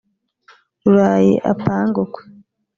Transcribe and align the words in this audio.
Rurayi 0.81 1.31
apange 1.51 1.91
ukwe 2.05 2.21